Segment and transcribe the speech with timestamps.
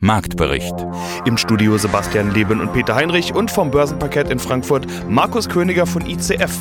[0.00, 0.76] Marktbericht.
[1.24, 6.06] Im Studio Sebastian Leben und Peter Heinrich und vom Börsenparkett in Frankfurt Markus Königer von
[6.06, 6.52] ICF.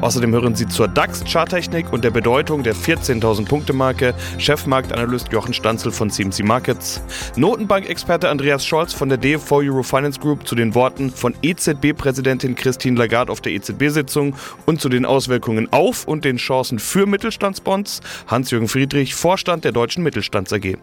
[0.00, 5.90] Außerdem hören Sie zur DAX-Charttechnik und der Bedeutung der 14.000 Punkte Marke Chefmarktanalyst Jochen Stanzel
[5.90, 7.02] von CMC Markets,
[7.34, 13.32] Notenbank-Experte Andreas Scholz von der DFV Eurofinance Group zu den Worten von EZB-Präsidentin Christine Lagarde
[13.32, 19.16] auf der EZB-Sitzung und zu den Auswirkungen auf und den Chancen für Mittelstandsbonds Hans-Jürgen Friedrich,
[19.16, 20.76] Vorstand der Deutschen Mittelstands AG.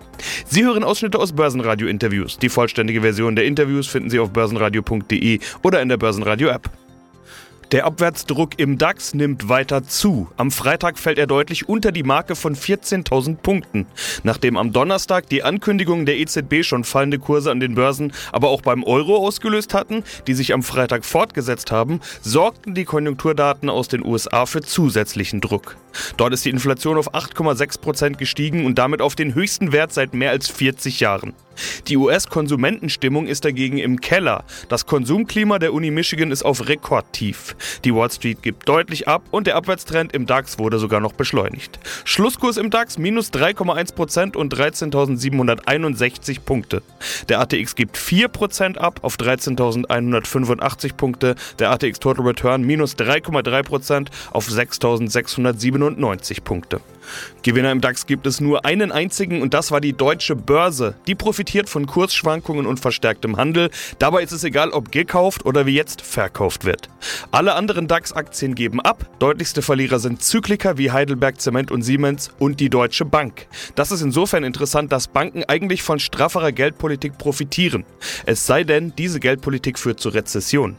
[0.46, 2.40] Sie hören Ausschnitte aus Börsenradio in Interviews.
[2.40, 6.70] Die vollständige Version der Interviews finden Sie auf börsenradio.de oder in der Börsenradio-App.
[7.72, 10.28] Der Abwärtsdruck im DAX nimmt weiter zu.
[10.36, 13.86] Am Freitag fällt er deutlich unter die Marke von 14.000 Punkten.
[14.24, 18.62] Nachdem am Donnerstag die Ankündigungen der EZB schon fallende Kurse an den Börsen, aber auch
[18.62, 24.04] beim Euro ausgelöst hatten, die sich am Freitag fortgesetzt haben, sorgten die Konjunkturdaten aus den
[24.04, 25.78] USA für zusätzlichen Druck.
[26.18, 30.14] Dort ist die Inflation auf 8,6 Prozent gestiegen und damit auf den höchsten Wert seit
[30.14, 31.34] mehr als 40 Jahren.
[31.88, 34.44] Die US-Konsumentenstimmung ist dagegen im Keller.
[34.70, 37.56] Das Konsumklima der Uni Michigan ist auf Rekordtief.
[37.84, 41.80] Die Wall Street gibt deutlich ab und der Abwärtstrend im DAX wurde sogar noch beschleunigt.
[42.04, 46.82] Schlusskurs im DAX minus 3,1% und 13.761 Punkte.
[47.30, 51.36] Der ATX gibt 4% ab auf 13.185 Punkte.
[51.60, 56.82] Der ATX Total Return minus 3,3% auf 6.697 Punkte.
[57.44, 60.96] Gewinner im DAX gibt es nur einen einzigen und das war die deutsche Börse.
[61.08, 63.70] Die profitiert von Kursschwankungen und verstärktem Handel.
[64.00, 66.90] Dabei ist es egal, ob gekauft oder wie jetzt verkauft wird.
[67.32, 69.10] Alle anderen DAX-Aktien geben ab.
[69.20, 73.48] Deutlichste Verlierer sind Zykliker wie Heidelberg Zement und Siemens und die Deutsche Bank.
[73.76, 77.86] Das ist insofern interessant, dass Banken eigentlich von strafferer Geldpolitik profitieren.
[78.26, 80.78] Es sei denn, diese Geldpolitik führt zur Rezession.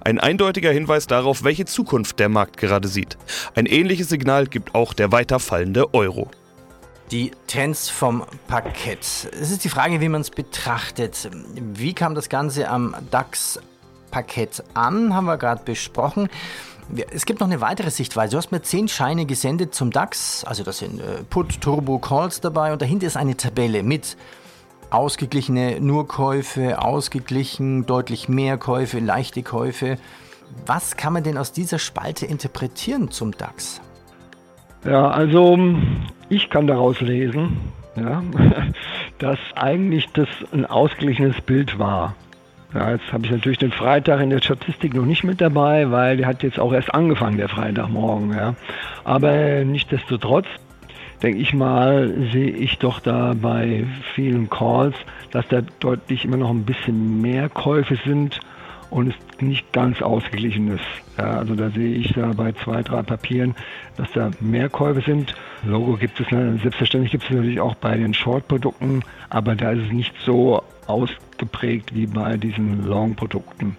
[0.00, 3.16] Ein eindeutiger Hinweis darauf, welche Zukunft der Markt gerade sieht.
[3.54, 6.30] Ein ähnliches Signal gibt auch der weiter fallende Euro.
[7.10, 9.00] Die Trends vom Parkett.
[9.00, 11.28] Es ist die Frage, wie man es betrachtet.
[11.54, 16.28] Wie kam das Ganze am DAX-Parkett an, haben wir gerade besprochen.
[17.10, 18.32] Es gibt noch eine weitere Sichtweise.
[18.32, 20.44] Du hast mir zehn Scheine gesendet zum DAX.
[20.44, 24.16] Also da sind äh, Put, Turbo, Calls dabei und dahinter ist eine Tabelle mit
[24.90, 29.96] ausgeglichene Nurkäufe, ausgeglichen, deutlich mehr Käufe, leichte Käufe.
[30.66, 33.80] Was kann man denn aus dieser Spalte interpretieren zum DAX?
[34.84, 35.58] Ja, also
[36.28, 37.58] ich kann daraus lesen,
[37.96, 38.22] ja,
[39.18, 42.14] dass eigentlich das ein ausgeglichenes Bild war.
[42.72, 46.16] Ja, jetzt habe ich natürlich den Freitag in der Statistik noch nicht mit dabei, weil
[46.16, 48.32] der hat jetzt auch erst angefangen, der Freitagmorgen.
[48.32, 48.54] Ja.
[49.02, 50.46] Aber nichtsdestotrotz
[51.22, 54.96] denke ich mal, sehe ich doch da bei vielen Calls,
[55.30, 58.40] dass da deutlich immer noch ein bisschen mehr Käufe sind
[58.90, 60.84] und es nicht ganz ausgeglichen ist.
[61.16, 63.54] Ja, also da sehe ich da bei zwei, drei Papieren,
[63.96, 65.34] dass da mehr Käufe sind.
[65.64, 69.92] Logo gibt es, selbstverständlich gibt es natürlich auch bei den Short-Produkten, aber da ist es
[69.92, 73.76] nicht so ausgeprägt wie bei diesen Long-Produkten.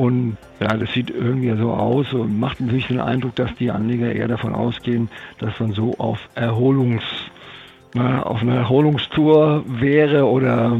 [0.00, 4.10] Und ja, das sieht irgendwie so aus und macht natürlich den Eindruck, dass die Anleger
[4.10, 7.02] eher davon ausgehen, dass man so auf Erholungs,
[7.92, 10.78] na, auf einer Erholungstour wäre oder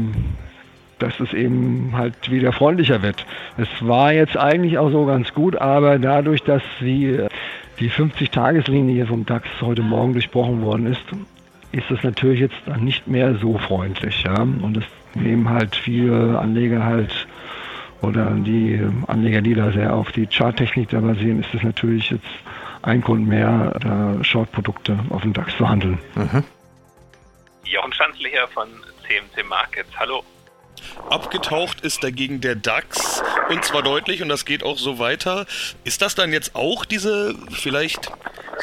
[0.97, 3.27] dass es eben halt wieder freundlicher wird.
[3.57, 7.19] Es war jetzt eigentlich auch so ganz gut, aber dadurch, dass die,
[7.79, 11.03] die 50-Tageslinie vom DAX heute Morgen durchbrochen worden ist,
[11.71, 14.23] ist das natürlich jetzt nicht mehr so freundlich.
[14.23, 14.41] Ja?
[14.41, 17.27] Und es nehmen halt viele Anleger halt
[18.01, 22.25] oder die Anleger, die da sehr auf die Charttechnik da basieren, ist es natürlich jetzt
[22.81, 25.99] ein Grund mehr, da Short-Produkte auf dem DAX zu handeln.
[26.15, 26.43] Mhm.
[27.65, 28.67] Jochen Schanzle hier von
[29.07, 29.89] CMC Markets.
[29.97, 30.23] Hallo.
[31.09, 35.45] Abgetaucht ist dagegen der DAX und zwar deutlich und das geht auch so weiter.
[35.83, 38.11] Ist das dann jetzt auch diese vielleicht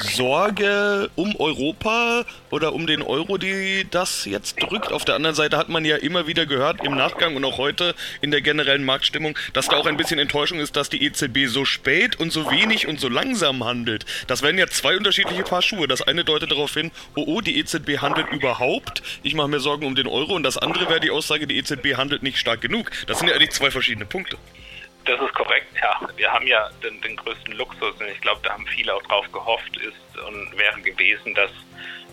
[0.00, 4.92] Sorge um Europa oder um den Euro, die das jetzt drückt.
[4.92, 7.94] Auf der anderen Seite hat man ja immer wieder gehört im Nachgang und auch heute
[8.20, 11.64] in der generellen Marktstimmung, dass da auch ein bisschen Enttäuschung ist, dass die EZB so
[11.64, 14.04] spät und so wenig und so langsam handelt.
[14.26, 15.88] Das wären ja zwei unterschiedliche Paar Schuhe.
[15.88, 19.02] Das eine deutet darauf hin, oh oh, die EZB handelt überhaupt.
[19.22, 21.96] Ich mache mir Sorgen um den Euro und das andere wäre die Aussage, die EZB
[21.96, 22.90] handelt nicht stark genug.
[23.06, 24.38] Das sind ja eigentlich zwei verschiedene Punkte.
[25.08, 25.98] Das ist korrekt, ja.
[26.16, 29.24] Wir haben ja den, den größten Luxus und ich glaube, da haben viele auch drauf
[29.32, 31.50] gehofft ist und wäre gewesen, dass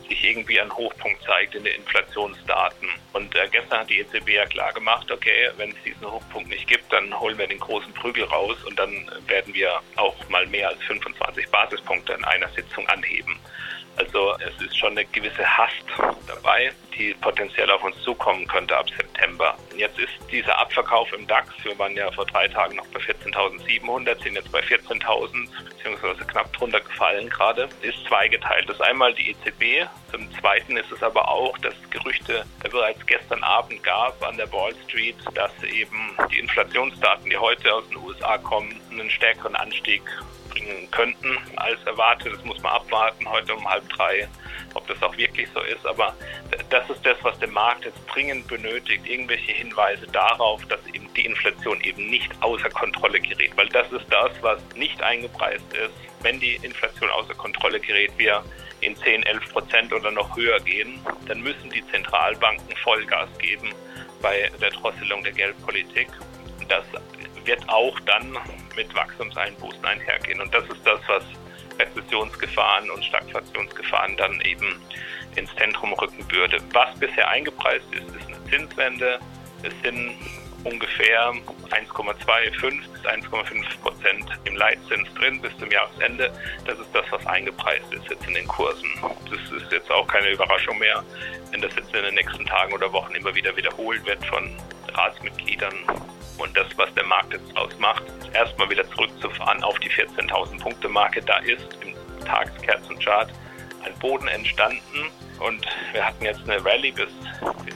[0.08, 2.88] sich irgendwie ein Hochpunkt zeigt in den Inflationsdaten.
[3.12, 6.70] Und äh, gestern hat die EZB ja klar gemacht, okay, wenn es diesen Hochpunkt nicht
[6.70, 10.70] gibt, dann holen wir den großen Prügel raus und dann werden wir auch mal mehr
[10.70, 13.38] als 25 Basispunkte in einer Sitzung anheben.
[13.98, 15.86] Also es ist schon eine gewisse Hast
[16.28, 19.58] dabei, die potenziell auf uns zukommen könnte ab September.
[19.76, 24.22] Jetzt ist dieser Abverkauf im DAX, wir waren ja vor drei Tagen noch bei 14.700,
[24.22, 28.68] sind jetzt bei 14.000 beziehungsweise knapp drunter gefallen gerade, ist zweigeteilt.
[28.68, 33.44] Das ist einmal die EZB, zum Zweiten ist es aber auch, dass Gerüchte bereits gestern
[33.44, 38.38] Abend gab an der Wall Street, dass eben die Inflationsdaten, die heute aus den USA
[38.38, 40.02] kommen, einen stärkeren Anstieg
[40.56, 42.34] bringen könnten als erwartet.
[42.34, 44.28] Das muss man abwarten heute um halb drei,
[44.74, 45.86] ob das auch wirklich so ist.
[45.86, 46.16] Aber
[46.70, 49.06] das ist das, was der Markt jetzt dringend benötigt.
[49.08, 53.52] Irgendwelche Hinweise darauf, dass eben die Inflation eben nicht außer Kontrolle gerät.
[53.56, 55.94] Weil das ist das, was nicht eingepreist ist.
[56.22, 58.44] Wenn die Inflation außer Kontrolle gerät, wir
[58.82, 63.74] in 10, 11 Prozent oder noch höher gehen, dann müssen die Zentralbanken Vollgas geben
[64.22, 66.08] bei der Drosselung der Geldpolitik.
[66.68, 66.84] Das
[67.46, 68.38] wird auch dann
[68.76, 70.42] mit Wachstumseinbußen einhergehen.
[70.42, 71.24] Und das ist das, was
[71.80, 74.82] Rezessionsgefahren und Stagflationsgefahren dann eben
[75.36, 76.58] ins Zentrum rücken würde.
[76.74, 79.20] Was bisher eingepreist ist, ist eine Zinswende.
[79.64, 80.16] Es sind
[80.64, 81.32] ungefähr
[81.70, 86.32] 1,25 bis 1,5 Prozent im Leitzins drin bis zum Jahresende.
[86.66, 88.90] Das ist das, was eingepreist ist jetzt in den Kursen.
[89.30, 91.04] Das ist jetzt auch keine Überraschung mehr,
[91.52, 94.56] wenn das jetzt in den nächsten Tagen oder Wochen immer wieder wiederholt wird von
[94.94, 95.76] Ratsmitgliedern
[96.38, 98.04] und das, was der Markt jetzt ausmacht,
[98.34, 101.22] erstmal wieder zurückzufahren auf die 14.000 Punkte Marke.
[101.22, 101.94] Da ist im
[102.26, 103.32] Tageskerzenchart
[103.86, 107.10] ein Boden entstanden und wir hatten jetzt eine Rallye bis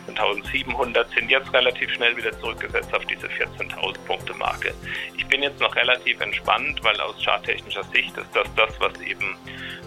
[0.08, 4.74] 14.700, sind jetzt relativ schnell wieder zurückgesetzt auf diese 14.000 Punkte Marke.
[5.18, 9.38] Ich bin jetzt noch relativ entspannt, weil aus charttechnischer Sicht ist das das, was eben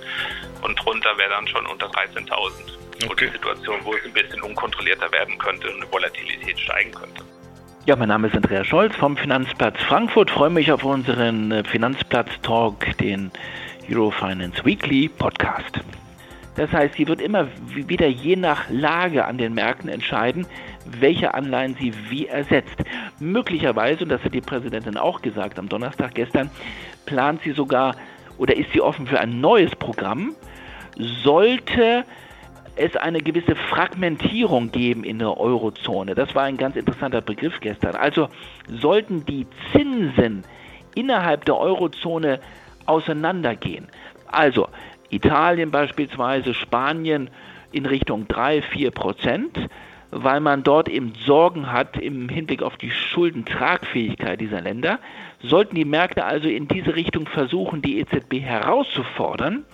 [0.62, 2.78] und drunter wäre dann schon unter 13.000.
[3.06, 3.28] Okay.
[3.28, 7.24] die Situation, wo es ein bisschen unkontrollierter werden könnte und eine Volatilität steigen könnte.
[7.88, 10.30] Ja, mein Name ist Andreas Scholz vom Finanzplatz Frankfurt.
[10.30, 13.32] Freue mich auf unseren äh, Finanzplatz-Talk, den
[13.90, 15.80] Eurofinance Weekly Podcast.
[16.58, 20.46] Das heißt, sie wird immer wieder je nach Lage an den Märkten entscheiden,
[21.00, 22.76] welche Anleihen sie wie ersetzt.
[23.22, 26.50] Möglicherweise, und das hat die Präsidentin auch gesagt am Donnerstag gestern,
[27.06, 27.96] plant sie sogar
[28.38, 30.36] oder ist sie offen für ein neues Programm,
[31.24, 32.04] sollte
[32.78, 36.16] es eine gewisse Fragmentierung geben in der Eurozone.
[36.16, 37.96] Das war ein ganz interessanter Begriff gestern.
[37.96, 38.30] Also
[38.68, 40.44] sollten die Zinsen
[40.96, 42.40] innerhalb der Eurozone
[42.86, 43.88] auseinandergehen.
[44.28, 44.68] Also
[45.10, 47.30] Italien beispielsweise, Spanien
[47.72, 49.70] in Richtung 3, 4 Prozent,
[50.12, 55.00] weil man dort eben Sorgen hat im Hinblick auf die Schuldentragfähigkeit dieser Länder.
[55.42, 59.66] Sollten die Märkte also in diese Richtung versuchen, die EZB herauszufordern,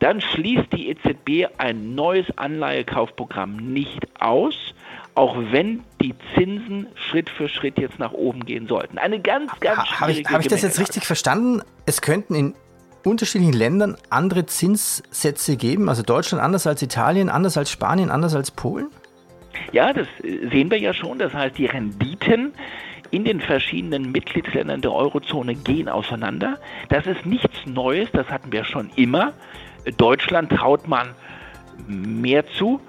[0.00, 4.54] dann schließt die EZB ein neues Anleihekaufprogramm nicht aus,
[5.14, 8.98] auch wenn die Zinsen Schritt für Schritt jetzt nach oben gehen sollten.
[8.98, 11.62] Eine ganz, ganz ha, Habe ich, hab ich das jetzt richtig verstanden?
[11.84, 12.54] Es könnten in
[13.04, 18.50] unterschiedlichen Ländern andere Zinssätze geben, also Deutschland anders als Italien, anders als Spanien, anders als
[18.50, 18.88] Polen?
[19.72, 21.18] Ja, das sehen wir ja schon.
[21.18, 22.52] Das heißt, die Renditen
[23.10, 26.58] in den verschiedenen Mitgliedsländern der Eurozone gehen auseinander.
[26.88, 29.32] Das ist nichts Neues, das hatten wir schon immer.
[29.96, 31.14] Deutschland traut man
[31.86, 32.80] mehr zu,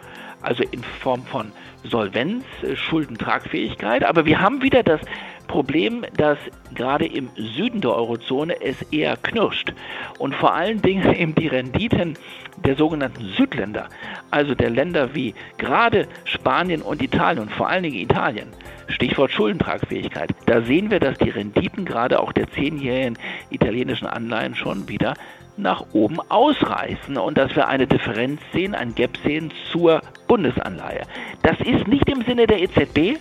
[0.41, 1.51] also in Form von
[1.83, 2.43] Solvenz,
[2.73, 4.03] Schuldentragfähigkeit.
[4.03, 5.01] Aber wir haben wieder das
[5.47, 6.37] Problem, dass
[6.73, 9.73] gerade im Süden der Eurozone es eher knirscht
[10.17, 12.17] und vor allen Dingen eben die Renditen
[12.63, 13.89] der sogenannten Südländer,
[14.29, 18.47] also der Länder wie gerade Spanien und Italien und vor allen Dingen Italien,
[18.87, 23.17] Stichwort Schuldentragfähigkeit, da sehen wir, dass die Renditen gerade auch der zehnjährigen
[23.49, 25.15] italienischen Anleihen schon wieder
[25.57, 31.01] nach oben ausreißen und dass wir eine Differenz sehen, ein Gap sehen zur Bundesanleihe.
[31.43, 33.19] Das ist nicht im Sinne der EZB,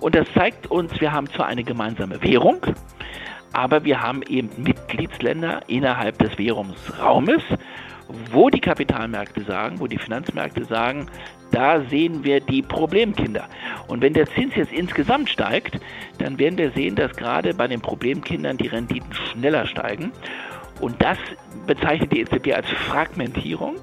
[0.00, 2.60] und das zeigt uns, wir haben zwar eine gemeinsame Währung,
[3.52, 7.42] aber wir haben eben Mitgliedsländer innerhalb des Währungsraumes,
[8.32, 11.06] wo die Kapitalmärkte sagen, wo die Finanzmärkte sagen,
[11.52, 13.46] da sehen wir die Problemkinder.
[13.86, 15.78] Und wenn der Zins jetzt insgesamt steigt,
[16.18, 20.12] dann werden wir sehen, dass gerade bei den Problemkindern die Renditen schneller steigen.
[20.82, 21.16] Und das
[21.68, 23.76] bezeichnet die EZB als Fragmentierung.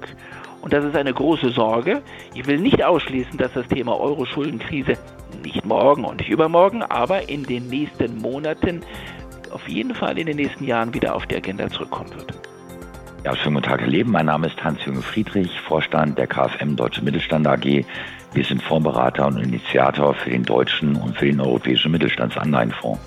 [0.60, 2.02] Und das ist eine große Sorge.
[2.34, 4.98] Ich will nicht ausschließen, dass das Thema Euro-Schuldenkrise
[5.42, 8.82] nicht morgen und nicht übermorgen, aber in den nächsten Monaten,
[9.50, 12.34] auf jeden Fall in den nächsten Jahren wieder auf die Agenda zurückkommen wird.
[13.24, 14.12] Ja, schönen guten Tag, Herr Leben.
[14.12, 17.64] Mein Name ist Hans-Jürgen Friedrich, Vorstand der KfM Deutsche Mittelstand AG.
[18.34, 23.00] Wir sind Fondsberater und Initiator für den deutschen und für den europäischen Mittelstandsanleihenfonds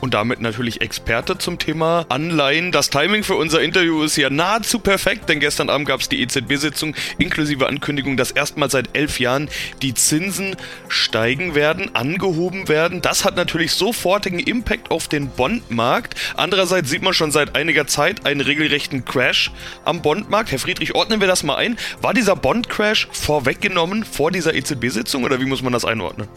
[0.00, 2.72] und damit natürlich Experte zum Thema Anleihen.
[2.72, 6.20] Das Timing für unser Interview ist ja nahezu perfekt, denn gestern Abend gab es die
[6.22, 9.48] EZB-Sitzung inklusive Ankündigung, dass erstmals seit elf Jahren
[9.82, 10.56] die Zinsen
[10.88, 13.02] steigen werden, angehoben werden.
[13.02, 16.14] Das hat natürlich sofortigen Impact auf den Bondmarkt.
[16.36, 19.50] Andererseits sieht man schon seit einiger Zeit einen regelrechten Crash
[19.84, 20.52] am Bondmarkt.
[20.52, 21.76] Herr Friedrich, ordnen wir das mal ein.
[22.00, 26.28] War dieser Bond-Crash vorweggenommen vor dieser EZB-Sitzung oder wie muss man das einordnen?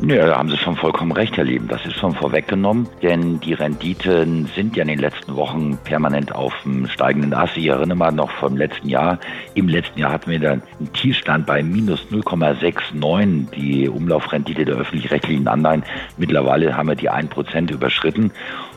[0.00, 1.66] Ja, da haben Sie schon vollkommen recht, Herr Lieben.
[1.66, 6.54] Das ist schon vorweggenommen, denn die Renditen sind ja in den letzten Wochen permanent auf
[6.62, 7.56] dem steigenden Ast.
[7.56, 9.18] Ich erinnere mal noch vom letzten Jahr.
[9.54, 15.48] Im letzten Jahr hatten wir dann einen Tiefstand bei minus 0,69, die Umlaufrendite der öffentlich-rechtlichen
[15.48, 15.82] Anleihen.
[16.16, 18.30] Mittlerweile haben wir die 1% überschritten.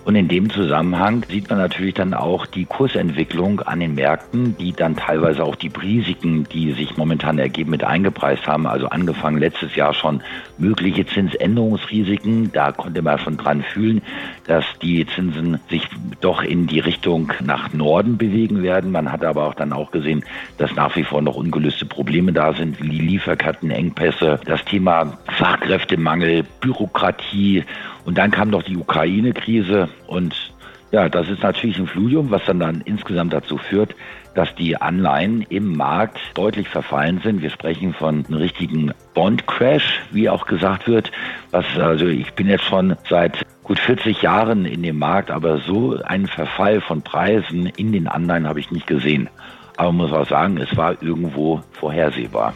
[0.04, 4.74] Und in dem Zusammenhang sieht man natürlich dann auch die Kursentwicklung an den Märkten, die
[4.74, 8.66] dann teilweise auch die Risiken, die sich momentan ergeben, mit eingepreist haben.
[8.66, 10.24] Also angefangen letztes Jahr schon
[10.58, 12.51] mögliche Zinsänderungsrisiken.
[12.51, 14.01] Da konnte man schon dran fühlen,
[14.48, 15.88] dass die Zinsen sich
[16.20, 18.91] doch in die Richtung nach Norden bewegen werden.
[18.91, 20.24] Man hat aber auch dann auch gesehen,
[20.58, 27.63] dass nach wie vor noch ungelöste Probleme da sind, wie Lieferkettenengpässe, das Thema Fachkräftemangel, Bürokratie
[28.06, 30.53] und dann kam noch die Ukraine-Krise und
[30.91, 33.96] ja, das ist natürlich ein Fludium, was dann, dann insgesamt dazu führt,
[34.36, 37.41] dass die Anleihen im Markt deutlich verfallen sind.
[37.41, 41.12] Wir sprechen von einem richtigen Bond-Crash, wie auch gesagt wird.
[41.51, 45.98] Was, also ich bin jetzt schon seit gut 40 Jahren in dem Markt, aber so
[46.03, 49.30] einen Verfall von Preisen in den Anleihen habe ich nicht gesehen.
[49.77, 52.53] Aber man muss auch sagen, es war irgendwo vorhersehbar.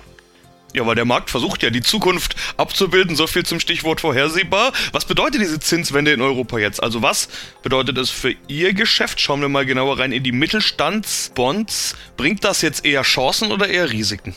[0.75, 3.15] Ja, weil der Markt versucht ja die Zukunft abzubilden.
[3.15, 4.73] So viel zum Stichwort vorhersehbar.
[4.91, 6.83] Was bedeutet diese Zinswende in Europa jetzt?
[6.83, 7.29] Also was
[7.63, 9.21] bedeutet es für Ihr Geschäft?
[9.21, 11.95] Schauen wir mal genauer rein in die Mittelstandsbonds.
[12.17, 14.35] Bringt das jetzt eher Chancen oder eher Risiken?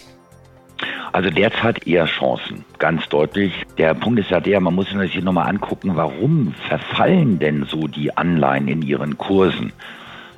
[1.12, 3.52] Also derzeit eher Chancen, ganz deutlich.
[3.78, 8.16] Der Punkt ist ja der, man muss sich nochmal angucken, warum verfallen denn so die
[8.16, 9.72] Anleihen in ihren Kursen?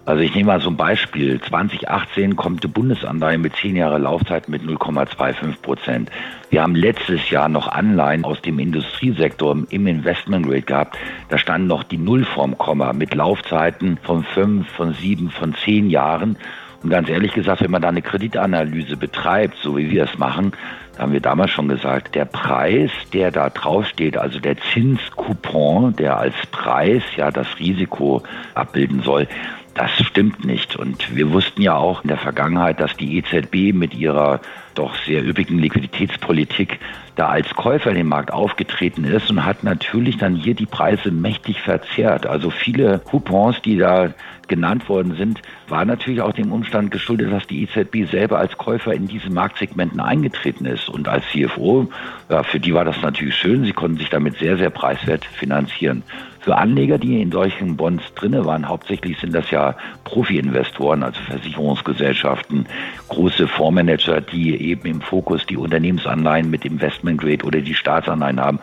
[0.07, 1.41] Also ich nehme mal so ein Beispiel.
[1.41, 6.11] 2018 kommt die Bundesanleihe mit 10 Jahre Laufzeit mit 0,25 Prozent.
[6.49, 10.99] Wir haben letztes Jahr noch Anleihen aus dem Industriesektor im Investment Grade gehabt.
[11.29, 15.91] Da stand noch die Null vorm Komma mit Laufzeiten von 5, von 7, von 10
[15.91, 16.37] Jahren.
[16.83, 20.53] Und ganz ehrlich gesagt, wenn man da eine Kreditanalyse betreibt, so wie wir es machen,
[20.99, 26.35] haben wir damals schon gesagt, der Preis, der da draufsteht, also der Zinscoupon, der als
[26.51, 28.23] Preis ja das Risiko
[28.55, 29.27] abbilden soll,
[29.75, 30.77] das stimmt nicht.
[30.77, 34.41] Und wir wussten ja auch in der Vergangenheit, dass die EZB mit ihrer
[34.75, 36.79] doch sehr üppigen Liquiditätspolitik
[37.17, 41.11] da als Käufer in den Markt aufgetreten ist und hat natürlich dann hier die Preise
[41.11, 42.27] mächtig verzerrt.
[42.27, 44.13] Also viele Coupons, die da
[44.51, 48.93] genannt worden sind, war natürlich auch dem Umstand geschuldet, dass die EZB selber als Käufer
[48.93, 50.89] in diese Marktsegmenten eingetreten ist.
[50.91, 51.89] Und als CFO,
[52.29, 53.65] ja, für die war das natürlich schön.
[53.65, 56.03] Sie konnten sich damit sehr, sehr preiswert finanzieren.
[56.41, 62.67] Für Anleger, die in solchen Bonds drinne waren, hauptsächlich sind das ja Profi-Investoren, also Versicherungsgesellschaften,
[63.09, 68.61] große Fondsmanager, die eben im Fokus die Unternehmensanleihen mit Investment Grade oder die Staatsanleihen haben.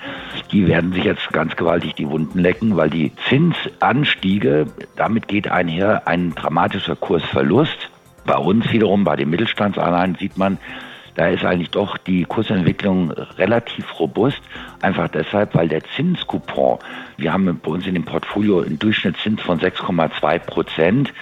[0.51, 6.07] Die werden sich jetzt ganz gewaltig die Wunden lecken, weil die Zinsanstiege, damit geht einher
[6.07, 7.89] ein dramatischer Kursverlust.
[8.25, 10.57] Bei uns wiederum, bei den Mittelstandsanleihen sieht man,
[11.17, 14.39] da ist eigentlich doch die Kursentwicklung relativ robust.
[14.81, 16.77] Einfach deshalb, weil der Zinscoupon,
[17.17, 21.13] wir haben bei uns in dem Portfolio einen Durchschnittszins von 6,2 Prozent.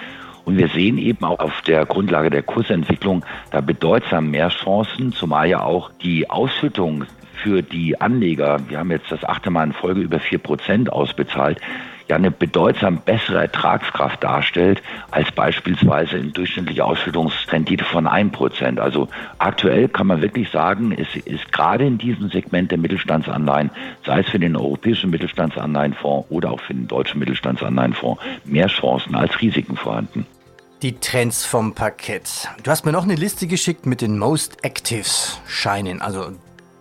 [0.46, 5.50] Und wir sehen eben auch auf der Grundlage der Kursentwicklung da bedeutsam mehr Chancen, zumal
[5.50, 10.02] ja auch die Ausschüttung für die Anleger, wir haben jetzt das achte Mal in Folge
[10.02, 11.60] über vier Prozent ausbezahlt,
[12.08, 18.80] ja eine bedeutsam bessere Ertragskraft darstellt als beispielsweise eine durchschnittliche Ausschüttungsrendite von 1%.
[18.80, 19.10] Also
[19.40, 23.72] aktuell kann man wirklich sagen, es ist gerade in diesem Segment der Mittelstandsanleihen,
[24.06, 29.42] sei es für den europäischen Mittelstandsanleihenfonds oder auch für den deutschen Mittelstandsanleihenfonds, mehr Chancen als
[29.42, 30.26] Risiken vorhanden.
[30.86, 32.48] Die Trends vom Parkett.
[32.62, 36.28] Du hast mir noch eine Liste geschickt mit den Most Actives Scheinen, also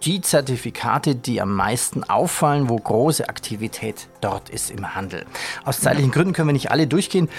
[0.03, 5.25] die Zertifikate, die am meisten auffallen, wo große Aktivität dort ist im Handel.
[5.65, 7.31] Aus zeitlichen Gründen können wir nicht alle durchgehen.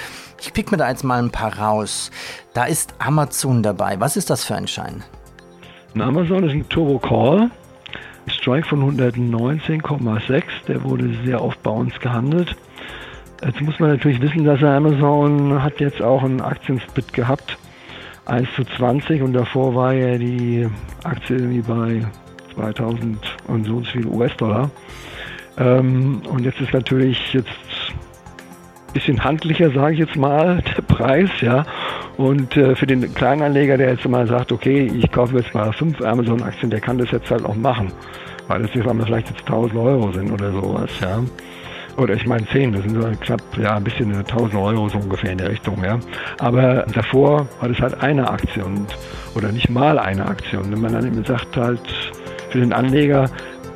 [0.42, 2.10] Ich pick mir da jetzt mal ein paar raus.
[2.56, 4.00] Da ist Amazon dabei.
[4.00, 5.04] Was ist das für ein Schein?
[5.94, 7.52] Ein Amazon ist ein Turbo Call.
[8.26, 10.44] Strike von 119,6.
[10.68, 12.56] Der wurde sehr oft bei uns gehandelt.
[13.44, 17.58] Jetzt muss man natürlich wissen, dass Amazon hat jetzt auch einen Aktiensplit gehabt.
[18.26, 20.68] 1 zu 20 und davor war ja die
[21.04, 22.02] Aktie irgendwie bei
[22.56, 24.72] 2000 und so viel US-Dollar.
[25.58, 27.50] Ähm, und jetzt ist natürlich jetzt
[28.88, 31.66] ein bisschen handlicher, sage ich jetzt mal, der Preis, ja.
[32.18, 36.02] Und äh, für den Kleinanleger, der jetzt mal sagt, okay, ich kaufe jetzt mal fünf
[36.02, 37.92] Amazon-Aktien, der kann das jetzt halt auch machen.
[38.48, 41.20] Weil das jetzt vielleicht jetzt 1000 Euro sind oder sowas, ja.
[41.98, 45.32] Oder ich meine 10, das sind so knapp, ja, ein bisschen 1000 Euro so ungefähr
[45.32, 45.98] in der Richtung, ja.
[46.40, 48.86] Aber davor war das halt eine Aktion
[49.34, 50.72] oder nicht mal eine Aktion.
[50.72, 51.80] Wenn man dann eben sagt halt,
[52.50, 53.30] für den Anleger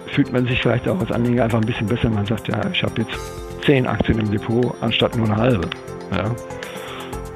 [0.07, 2.09] fühlt man sich vielleicht auch als Anleger einfach ein bisschen besser.
[2.09, 3.17] Man sagt, ja, ich habe jetzt
[3.65, 5.69] 10 Aktien im Depot anstatt nur eine halbe.
[6.11, 6.35] Ja.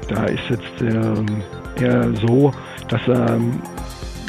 [0.08, 2.52] Da ist jetzt äh, eher so,
[2.88, 3.62] dass ähm,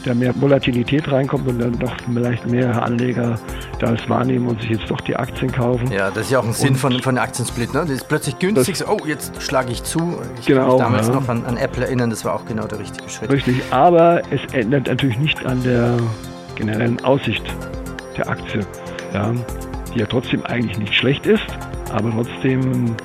[0.06, 3.38] da mehr Volatilität reinkommt und dann doch vielleicht mehr Anleger
[3.80, 5.92] das wahrnehmen und sich jetzt doch die Aktien kaufen.
[5.92, 7.74] Ja, das ist ja auch ein Sinn und von, von Aktiensplit.
[7.74, 7.82] Ne?
[7.82, 8.78] Das ist plötzlich günstig.
[8.88, 10.20] Oh, jetzt schlage ich zu.
[10.40, 11.14] Ich genau, kann mich damals ja.
[11.14, 12.10] noch an, an, Apple erinnern.
[12.10, 13.32] Das war auch genau der richtige Schritt.
[13.32, 15.98] Richtig, aber es ändert natürlich nicht an der
[16.56, 17.44] generellen Aussicht
[18.18, 18.66] der Aktie,
[19.14, 19.34] ja,
[19.94, 21.46] die ja trotzdem eigentlich nicht schlecht ist,
[21.92, 22.96] aber trotzdem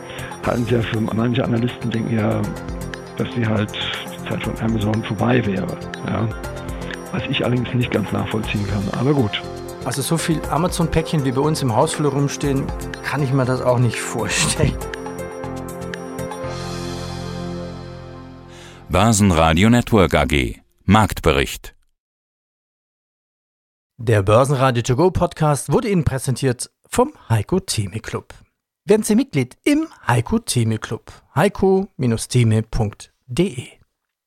[0.47, 2.41] halten sie ja für manche Analysten denken ja,
[3.17, 5.67] dass sie halt die Zeit von Amazon vorbei wäre.
[6.07, 6.29] Ja.
[7.13, 9.43] Was ich allerdings nicht ganz nachvollziehen kann, aber gut.
[9.85, 12.67] Also so viel Amazon-Päckchen wie bei uns im Hausflur rumstehen,
[13.03, 14.77] kann ich mir das auch nicht vorstellen.
[18.91, 21.75] Börsenradio Network AG Marktbericht
[23.99, 28.35] Der Börsenradio To Go Podcast wurde Ihnen präsentiert vom Heiko Theme Club.
[28.85, 31.13] Werden Sie Mitglied im Heiko Theme Club.
[31.37, 33.80] heiko-theme.de